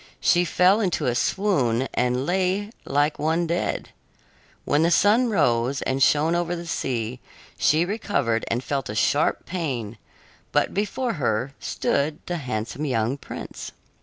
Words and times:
She 0.19 0.45
fell 0.45 0.81
into 0.81 1.05
a 1.05 1.13
swoon 1.13 1.87
and 1.93 2.25
lay 2.25 2.71
like 2.85 3.19
one 3.19 3.45
dead. 3.45 3.89
When 4.65 4.81
the 4.81 4.89
sun 4.89 5.29
rose 5.29 5.83
and 5.83 6.01
shone 6.01 6.33
over 6.33 6.55
the 6.55 6.65
sea, 6.65 7.19
she 7.55 7.85
recovered 7.85 8.43
and 8.47 8.63
felt 8.63 8.89
a 8.89 8.95
sharp 8.95 9.45
pain, 9.45 9.99
but 10.51 10.73
before 10.73 11.13
her 11.21 11.53
stood 11.59 12.17
the 12.25 12.37
handsome 12.37 12.83
young 12.85 13.15
prince. 13.15 13.73